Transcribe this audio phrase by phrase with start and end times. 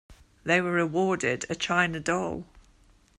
[0.43, 2.47] They were awarded a china doll.